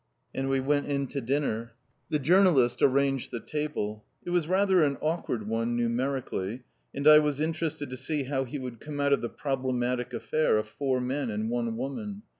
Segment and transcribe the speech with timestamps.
[0.33, 1.73] And we went in to dinner.
[2.09, 4.03] The journalist arranged the table.
[4.25, 8.57] It was rather an awkward one, numerically, and I was interested to see how he
[8.57, 12.23] would come out of the problematic affair of four men and one woman.